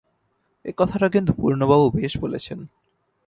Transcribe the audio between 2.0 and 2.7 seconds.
বলেছেন।